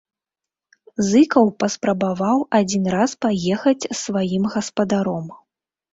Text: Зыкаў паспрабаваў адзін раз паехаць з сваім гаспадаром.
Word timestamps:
Зыкаў 1.09 1.51
паспрабаваў 1.61 2.37
адзін 2.61 2.83
раз 2.97 3.11
паехаць 3.27 3.77
з 3.87 3.97
сваім 4.05 4.43
гаспадаром. 4.55 5.27